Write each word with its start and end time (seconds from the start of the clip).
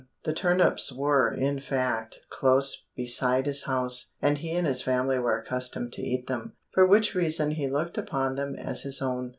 The 0.23 0.33
turnips 0.33 0.91
were, 0.91 1.31
in 1.31 1.59
fact, 1.59 2.21
close 2.31 2.87
beside 2.95 3.45
his 3.45 3.65
house, 3.65 4.15
and 4.19 4.39
he 4.39 4.55
and 4.55 4.65
his 4.65 4.81
family 4.81 5.19
were 5.19 5.37
accustomed 5.37 5.93
to 5.93 6.01
eat 6.01 6.25
them, 6.25 6.53
for 6.73 6.87
which 6.87 7.13
reason 7.13 7.51
he 7.51 7.67
looked 7.67 7.99
upon 7.99 8.33
them 8.33 8.55
as 8.55 8.81
his 8.81 8.99
own. 8.99 9.29